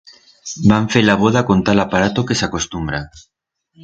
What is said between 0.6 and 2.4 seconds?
Van fer la voda con tal aparato que